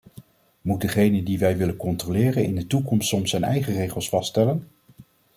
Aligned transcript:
Moet 0.61 0.81
degene 0.81 1.23
die 1.23 1.39
wij 1.39 1.57
willen 1.57 1.75
controleren 1.75 2.43
in 2.43 2.55
de 2.55 2.67
toekomst 2.67 3.07
soms 3.07 3.29
zijn 3.29 3.43
eigen 3.43 3.73
regels 3.73 4.09
vaststellen? 4.09 4.67